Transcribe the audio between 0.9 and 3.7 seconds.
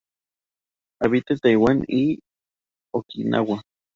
Habita en Taiwán y Okinawa.